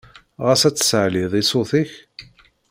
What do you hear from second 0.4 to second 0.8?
Ɣas ad